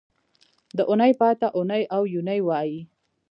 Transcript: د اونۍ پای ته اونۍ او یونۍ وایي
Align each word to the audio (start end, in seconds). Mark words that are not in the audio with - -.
د 0.77 0.79
اونۍ 0.89 1.11
پای 1.19 1.33
ته 1.41 1.47
اونۍ 1.57 1.83
او 1.95 2.01
یونۍ 2.13 2.39
وایي 2.47 2.77